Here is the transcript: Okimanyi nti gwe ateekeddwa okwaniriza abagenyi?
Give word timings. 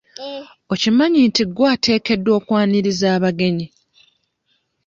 Okimanyi 0.73 1.19
nti 1.29 1.43
gwe 1.53 1.65
ateekeddwa 1.73 2.31
okwaniriza 2.39 3.07
abagenyi? 3.17 3.67